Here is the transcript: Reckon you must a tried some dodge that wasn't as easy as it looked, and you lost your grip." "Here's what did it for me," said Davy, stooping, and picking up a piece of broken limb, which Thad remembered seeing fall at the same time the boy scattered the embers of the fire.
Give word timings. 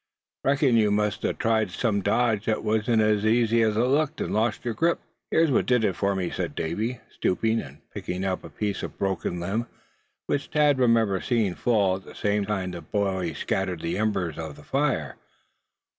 Reckon 0.43 0.77
you 0.77 0.89
must 0.89 1.23
a 1.23 1.31
tried 1.31 1.69
some 1.69 2.01
dodge 2.01 2.45
that 2.45 2.63
wasn't 2.63 3.03
as 3.03 3.23
easy 3.23 3.61
as 3.61 3.77
it 3.77 3.81
looked, 3.81 4.19
and 4.19 4.29
you 4.31 4.35
lost 4.35 4.65
your 4.65 4.73
grip." 4.73 4.99
"Here's 5.29 5.51
what 5.51 5.67
did 5.67 5.83
it 5.83 5.95
for 5.95 6.15
me," 6.15 6.31
said 6.31 6.55
Davy, 6.55 6.99
stooping, 7.11 7.61
and 7.61 7.87
picking 7.93 8.25
up 8.25 8.43
a 8.43 8.49
piece 8.49 8.81
of 8.81 8.97
broken 8.97 9.39
limb, 9.39 9.67
which 10.25 10.47
Thad 10.47 10.79
remembered 10.79 11.25
seeing 11.25 11.53
fall 11.53 11.97
at 11.97 12.03
the 12.05 12.15
same 12.15 12.45
time 12.45 12.71
the 12.71 12.81
boy 12.81 13.33
scattered 13.33 13.81
the 13.81 13.99
embers 13.99 14.39
of 14.39 14.55
the 14.55 14.63
fire. 14.63 15.17